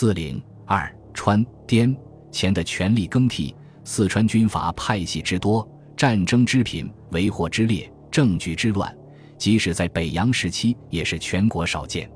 [0.00, 1.94] 四岭二川滇
[2.32, 3.54] 黔的权力更替，
[3.84, 8.96] 四川军阀派系之多，战争之频，为祸之烈，政局之乱，
[9.36, 12.10] 即使在北洋时期也是全国少见。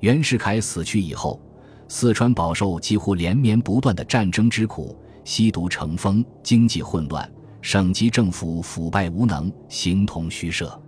[0.00, 1.38] 袁世凯死去以后，
[1.86, 10.82] 四川饱受几乎连绵不断的战争之苦，吸毒成风，经济混乱，省级政府腐败无能，形同虚设。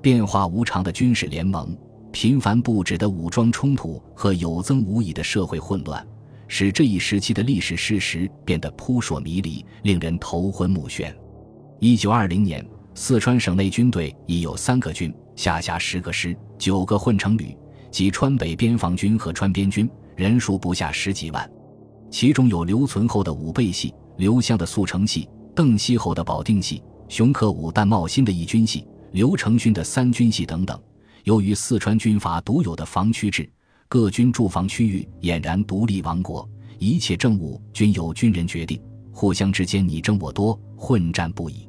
[0.00, 1.76] 变化无常的军事联盟，
[2.12, 6.04] 频繁不止的武装冲突和有增无已的社会混乱，
[6.48, 11.14] 使这一时期的历史事实变得扑朔迷离，令人头昏目眩。
[11.78, 17.56] 一九二零年，四川省内军队已有三个军，下辖十个师、九个混成旅，
[17.90, 21.50] 及川北边防军和川边军，人数不下十几万。
[22.10, 28.84] 其中有留存后的武备系、刘湘的速成系、邓锡侯的保定系、熊克武、但茂新的义军系。
[29.12, 30.80] 刘成勋的三军系等等，
[31.24, 33.48] 由于四川军阀独有的防区制，
[33.88, 38.80] 各军驻防区域俨然独立王国，一切政务均由军人决定，
[39.12, 41.68] 互相之间你争我夺，混战不已。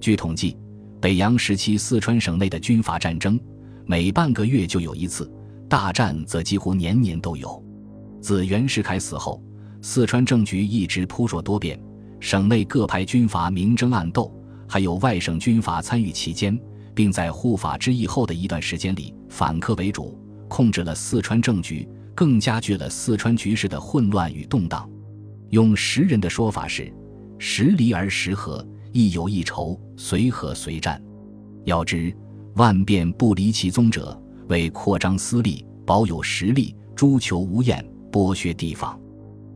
[0.00, 0.56] 据统计，
[1.00, 3.38] 北洋时期四川省内的军阀战争，
[3.86, 5.32] 每半个月就有一次，
[5.68, 7.62] 大战则几乎年年都有。
[8.20, 9.42] 自袁世凯死后，
[9.80, 11.80] 四川政局一直扑朔多变，
[12.20, 14.32] 省内各派军阀明争暗斗，
[14.68, 16.56] 还有外省军阀参与其间。
[16.94, 24.88] 并在护法之役后的一段时间里，反客为主，控制了四川政局，更加剧了四川局势的混乱与动荡。
[25.50, 26.92] 用时人的说法是
[27.38, 31.02] ：“时离而时合，亦有一筹，随和随战。”
[31.64, 32.14] 要知
[32.56, 38.98] 万变不离其宗者，为扩张私利，保有实力，诛求无厌，剥削地方。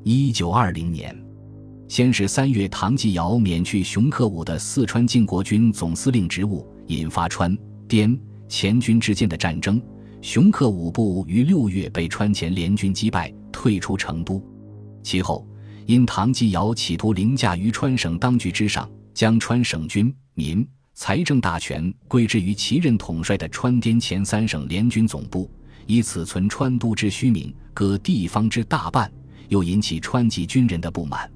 [0.05, 1.17] 一九二零年，
[1.89, 6.67] 先是三月，唐继尧免去熊克武的四川靖国军总司令职务。
[6.89, 7.56] 引发川
[7.89, 8.17] 滇
[8.48, 9.81] 黔军之间的战争，
[10.20, 14.41] 熊克武部于六月被川黔联军击败，退出成都。
[15.03, 15.47] 其后，
[15.84, 25.51] 因唐继尧企图凌驾于川省当局之上，将川省军民财政大权归之于其任统帅的川滇黔三省联军总部，
[25.86, 29.11] 以此存川都之虚名，割地方之大半，
[29.48, 31.29] 又引起川籍军人的不满。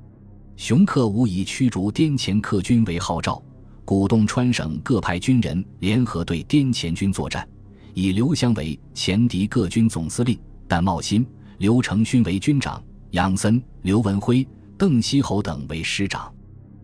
[0.60, 3.42] 熊克武以驱逐滇黔客军为号召。
[3.82, 7.48] 鼓动川省各派军人联合对滇黔军作战，
[7.94, 10.38] 以刘湘为前敌各军总司令，
[10.68, 11.26] 但茂新、
[11.56, 12.80] 刘成勋为军长，
[13.12, 16.30] 杨森、刘文辉、邓锡侯等为师长。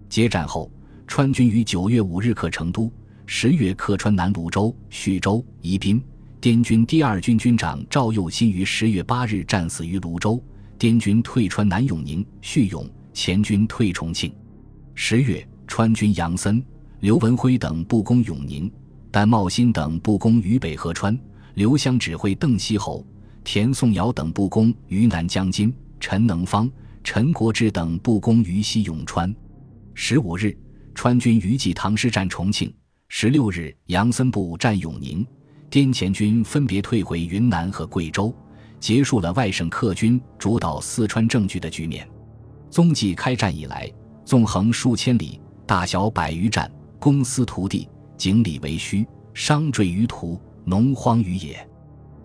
[0.08, 0.70] 接战后，
[1.06, 2.91] 川军于九月五日克成都，
[3.26, 6.03] 十月克川南泸州、徐州、宜宾。
[6.41, 10.43] 滇军第二军军长赵又新于十月八日战死于泸州。
[10.78, 14.31] 滇军退川南永宁、叙永，黔军退重庆。
[14.94, 16.62] 十月，川军杨森。
[17.00, 18.71] 刘文辉等不攻永宁，
[19.10, 21.19] 但茂新等不攻渝北合川。
[21.55, 23.03] 刘湘指挥邓锡侯、
[23.43, 25.75] 田颂尧等不攻渝南江津。
[25.99, 26.71] 陈能方、
[27.03, 29.34] 陈国志等不攻渝西永川。
[29.94, 30.55] 十五日，
[30.94, 32.71] 川军余继唐师战重庆。
[33.09, 35.26] 十六日，杨森部战永宁。
[35.71, 38.34] 滇黔军分别退回云南和贵州，
[38.78, 42.06] 结束了外省客军主导四川政局的局面。
[42.76, 43.91] 踪迹开战以来，
[44.26, 46.70] 纵横数千里，大小百余战。
[46.98, 47.88] 公私涂地，
[48.19, 51.66] 井里为墟，商坠于途，农荒于野。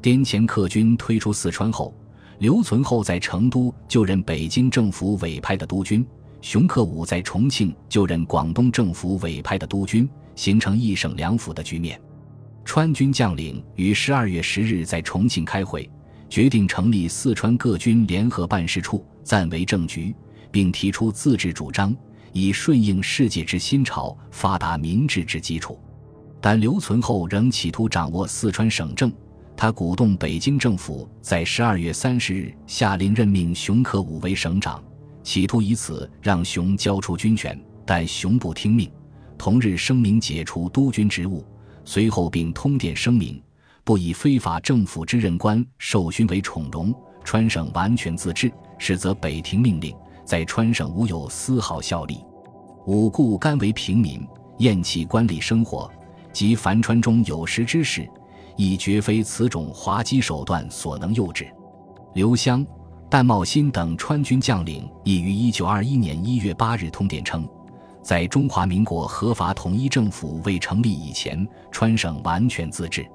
[0.01, 1.95] 滇黔客军推出四川后，
[2.39, 6.05] 刘存厚在成都就任北京政府委派的督军，
[6.41, 11.97] 熊克武在重庆就任广东政府委派的督军，形成一省两府的局面。
[12.65, 15.89] 川军将领于十二月十日在重庆开会，
[16.27, 20.13] 决定成立四川各军联合办事处，暂为政局，
[20.51, 21.95] 并提出自治主张。
[22.33, 25.77] 以顺应世界之新潮，发达民治之基础，
[26.39, 29.11] 但刘存厚仍企图掌握四川省政。
[29.57, 34.81] 他鼓动北京政府在十二月三十日下令任命熊克武为省长，
[35.23, 37.59] 企图以此让熊交出军权。
[37.85, 38.89] 但熊不听命，
[39.37, 41.45] 同日声明解除督军职务，
[41.83, 43.43] 随后并通电声明，
[43.83, 46.95] 不以非法政府之任官授勋为宠荣，
[47.25, 49.93] 川省完全自治，实则北庭命令。
[50.23, 52.23] 在川省无有丝毫效力，
[52.85, 54.25] 吾故甘为平民，
[54.57, 55.91] 厌弃官吏生活，
[56.31, 58.09] 及凡川中有识之士，
[58.55, 61.47] 亦绝非此种滑稽手段所能诱之。
[62.13, 62.65] 刘湘、
[63.09, 67.47] 戴茂新等川军将领已于一九二一年一月八日通电称，
[68.01, 73.05] 在中华民国合法统一政府未成立以前，川省完全自治，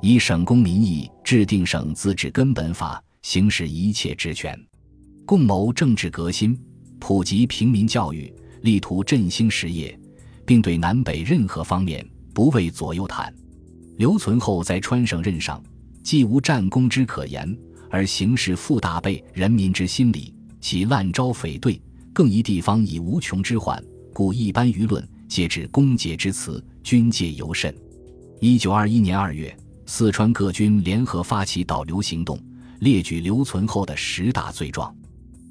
[0.00, 4.58] 以省公民意制定省自治根本法，行使一切职权。
[5.24, 6.58] 共谋政治革新，
[6.98, 8.32] 普及平民教育，
[8.62, 9.96] 力图振兴实业，
[10.44, 12.04] 并对南北任何方面
[12.34, 13.32] 不畏左右袒。
[13.98, 15.62] 刘存厚在川省任上，
[16.02, 17.56] 既无战功之可言，
[17.88, 21.80] 而形势复大备人民之心理，其滥招匪队，
[22.12, 23.82] 更疑地方以无穷之患，
[24.12, 27.72] 故一般舆论皆指攻讦之词，军界尤甚。
[28.40, 32.36] 一九二一年二月，四川各军联合发起导流行动，
[32.80, 34.92] 列举留存后的十大罪状。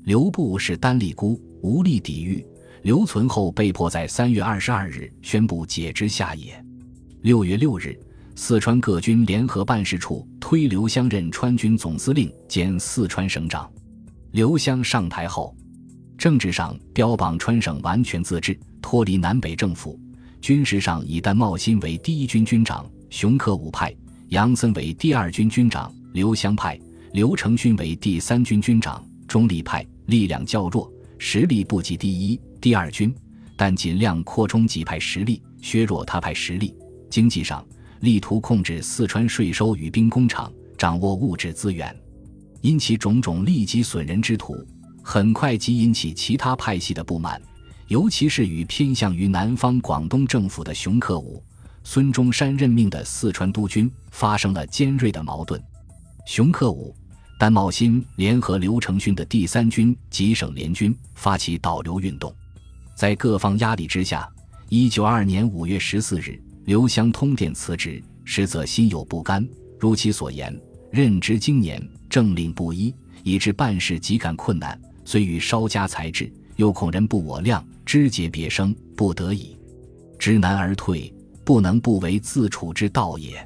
[0.04, 2.46] 刘部是单立孤，无力抵御，
[2.82, 6.64] 留存后被迫在三月二十二日宣布解职下野。
[7.22, 7.98] 六月六日。
[8.34, 13.70] 四川各军联合办事处推刘湘任川军总司令兼四川省长。
[14.32, 15.56] 刘湘上台后，
[16.18, 20.00] 政治上标榜川省完全自治，脱离南北政府；
[20.42, 23.94] 军事上以戴茂新为第一军军长，熊克武派；
[24.30, 26.80] 杨森为第二军军长，刘湘派；
[27.12, 33.16] 刘成勋为第三军军长，中立派，力量较弱，实力不及第一、第二军，
[33.56, 36.76] 但尽量扩充己派实力，削弱他派实力。
[37.10, 37.66] 经济上。
[38.02, 41.96] 力图控制四川税收与兵工厂，掌握物质资源，
[42.62, 44.56] 因其种种利己损人之徒，
[45.04, 47.40] 很快即引起其他派系的不满，
[47.90, 51.44] 尤其是与偏向于南方广东政府的熊克武、
[51.84, 55.62] 孙中山任命的四川督军发生了尖锐的矛盾。
[56.26, 56.96] 熊克武、
[57.42, 62.32] 但茂新联合刘承勋的第三军及省联军发起导流运动，
[62.94, 64.30] 在各方压力之下，
[64.70, 66.40] 一九二年五月十四日。
[66.66, 69.44] 刘湘通电辞职，实则心有不甘。
[69.80, 70.56] 如其所言，
[70.92, 72.94] 任职经年，政令不一，
[73.24, 74.80] 以致办事极感困难。
[75.04, 79.58] 虽欲稍加裁制，又恐人不我量，枝节别生，不得已，
[80.20, 81.12] 知难而退，
[81.44, 83.44] 不能不为自处之道也。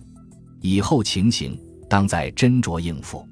[0.60, 1.58] 以后情形，
[1.90, 3.26] 当再斟酌应付。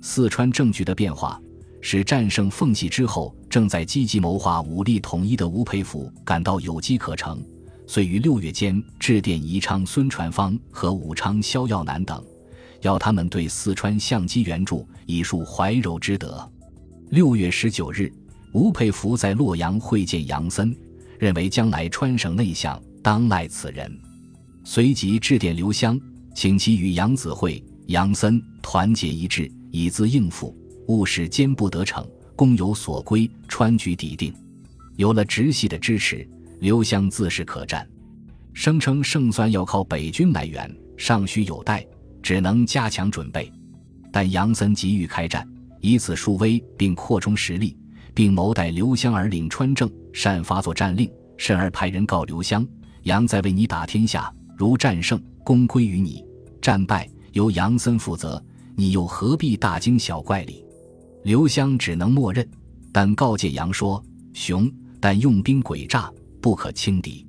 [0.00, 1.40] 四川政局的变化，
[1.80, 7.42] 使战胜奉系之后，正在积极谋划武力统一的吴佩孚感到有机可乘。
[7.86, 12.22] 遂于六月间致电宜昌孙传芳和武昌萧耀南等，
[12.82, 16.48] 要他们对四川相机援助，以树怀柔之德。
[17.10, 18.12] 六月十九日，
[18.52, 20.74] 吴佩孚在洛阳会见杨森，
[21.18, 23.92] 认为将来川省内相当赖此人，
[24.62, 26.00] 随即致电刘湘，
[26.32, 30.56] 请其与杨子会、杨森团结一致，以资应付，
[30.88, 32.06] 务使兼不得逞，
[32.36, 34.34] 功有所归，川局底定。
[34.96, 36.28] 有了直系的支持。
[36.60, 37.88] 刘湘自是可战，
[38.52, 41.82] 声称胜算要靠北军来援，尚需有待，
[42.22, 43.50] 只能加强准备。
[44.12, 45.48] 但杨森急于开战，
[45.80, 47.74] 以此树威，并扩充实力，
[48.12, 52.66] 并谋待刘湘而领川政，擅发作战令，甚而派人告刘湘：
[53.04, 56.22] 杨在为你打天下，如战胜，功归于你；
[56.60, 58.44] 战败，由杨森负责，
[58.80, 60.64] 你又何必大惊小怪哩？
[61.22, 62.48] 刘湘只能默认，
[62.90, 66.10] 但告诫杨说：熊但用兵诡诈。
[66.40, 67.26] 不可轻敌。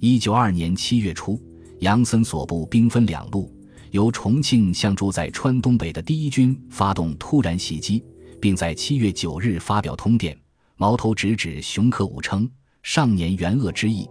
[0.00, 1.38] 一九二年七月初，
[1.80, 3.54] 杨森所部兵分两路，
[3.90, 8.02] 由重庆向驻在川东北的第一军发动突然袭击，
[8.40, 10.34] 并在七月九日发表通电，
[10.78, 12.50] 矛头直指熊克武，称
[12.82, 14.08] 上年援鄂之意，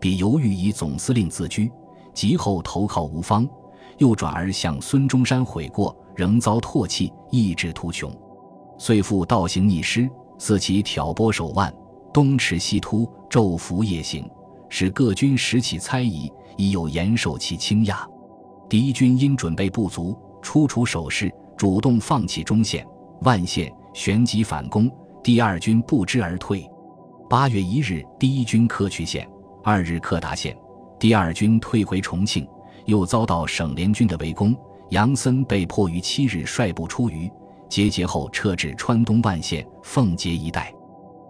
[0.00, 1.68] 彼犹豫以总司令自居，
[2.14, 3.44] 及后投靠吴方，
[3.98, 8.12] 又转而向孙中山悔过，仍遭唾弃，意志图穷，
[8.76, 11.72] 遂复倒行逆施，肆其挑拨手腕。
[12.12, 14.28] 东驰西突，昼伏夜行，
[14.68, 17.94] 使各军拾起猜疑，已有严守其倾轧。
[18.68, 22.84] 敌军因准备不足，初处守势，主动放弃中线、
[23.20, 24.90] 万县，旋即反攻。
[25.22, 26.68] 第二军不知而退。
[27.30, 29.24] 八月一日，第一军克渠县，
[29.62, 30.58] 二日克达县，
[30.98, 32.44] 第二军退回重庆，
[32.86, 34.52] 又遭到省联军的围攻。
[34.90, 37.30] 杨森被迫于七日率部出渝，
[37.68, 40.72] 节节后撤至川东万县、奉节一带。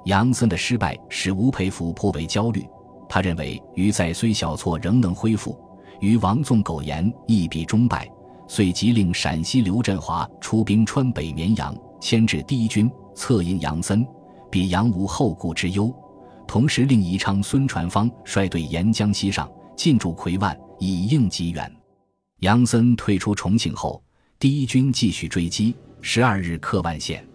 [0.04, 2.64] 杨森的失败使吴佩孚颇为焦虑，
[3.08, 5.58] 他认为余在虽小挫仍能恢复，
[6.00, 8.08] 与王纵苟延亦必终败，
[8.46, 14.06] 遂即令陕西刘振华出兵川北绵阳，牵制第一军，策应杨森，
[14.48, 15.92] 比杨无后顾之忧。
[16.46, 21.77] 同时令宜昌孙传芳率队沿江西上，进驻夔万，以应急援。
[22.40, 24.00] 杨森退出重庆后，
[24.38, 27.26] 第一军继续追击，十二日克万县，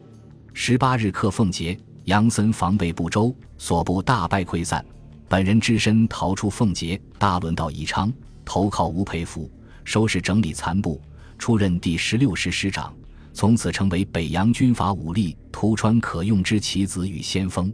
[0.54, 1.78] 十八日克奉节。
[2.06, 4.86] 杨森防备不周，所部大败溃散，
[5.28, 8.12] 本人只身逃出奉节，大轮到宜昌，
[8.46, 9.52] 投靠吴佩孚，
[9.84, 11.02] 收拾整理残部，
[11.38, 12.94] 出任第十六师师长，
[13.34, 17.74] 从此成为北洋军阀武力突川可用之棋子与先锋。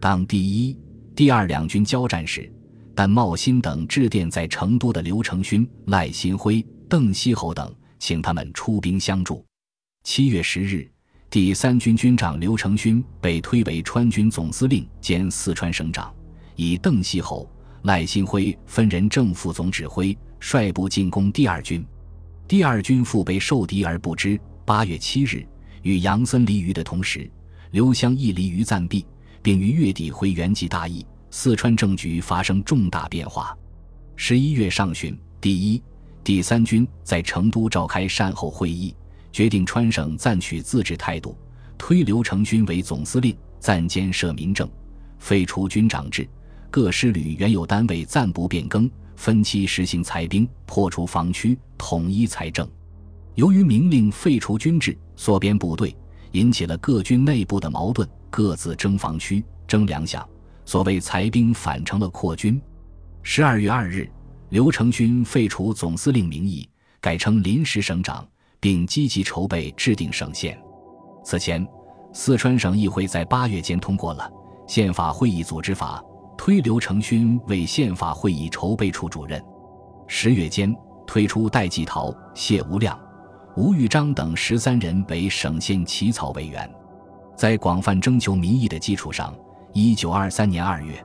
[0.00, 0.76] 当第一、
[1.14, 2.50] 第二两军交战时，
[2.98, 9.46] 但茂新等致电在成都的刘成勋、赖新辉、邓锡侯等，请他们出兵相助。
[10.02, 10.90] 七月十日。
[11.30, 16.12] 第三军军长刘成勋被推为川军总司令兼四川省长，
[16.56, 17.48] 以邓锡侯、
[17.82, 21.86] 赖新辉分人正副总指挥，率部进攻第二军。
[22.48, 24.36] 第二军腹被受敌而不知。
[24.64, 25.46] 八月七日，
[25.82, 27.30] 与杨森离渝的同时，
[27.70, 29.06] 刘湘亦离渝暂避，
[29.40, 31.06] 并于月底回原籍大邑。
[31.30, 33.56] 四川政局发生重大变化。
[34.16, 35.82] 十一月上旬，第一、
[36.24, 38.94] 第三军在成都召开善后会议，
[39.32, 41.36] 决定川省暂取自治态度，
[41.76, 44.68] 推刘成军为总司令，暂兼设民政，
[45.18, 46.28] 废除军长制，
[46.70, 52.68] 各师旅原有单位暂不变更，分期实行裁兵，破除防区，统一财政。
[53.34, 55.96] 由于明令废除军制，缩编部队，
[56.32, 60.24] 引起了各军内部的矛盾，各自争防区、争粮饷。
[60.68, 62.60] 所谓裁兵反成了扩军。
[63.22, 64.06] 十二月二日，
[64.50, 66.68] 刘成勋废除总司令名义，
[67.00, 68.22] 改称临时省长，
[68.60, 70.60] 并积极筹备制定省宪。
[71.24, 71.66] 此前，
[72.12, 74.30] 四川省议会在八月间通过了
[74.70, 76.04] 《宪法会议组织法》，
[76.36, 79.42] 推刘成勋为宪法会议筹备处主任。
[80.06, 83.00] 十月间，推出戴季陶、谢无量、
[83.56, 86.70] 吴玉章等十三人为省宪起草委员。
[87.34, 89.34] 在广泛征求民意的基础上。
[89.72, 91.04] 一九二三年二月，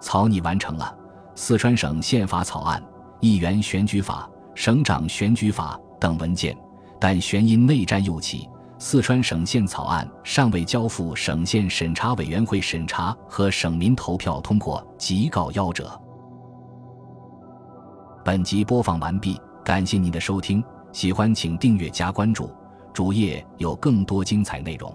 [0.00, 0.96] 草拟完成了
[1.34, 2.82] 四川省宪法草案、
[3.20, 6.56] 议员选举法、省长选举法等文件，
[6.98, 16.00] 但旋因内战又起，四川省宪草案尚未交付省宪审查委员会审查和省民投票通过，即告夭折。
[18.24, 22.50] 本集播放完毕，感谢您的收听，喜欢请订阅加关注，
[22.92, 24.94] 主页有更多精彩内容。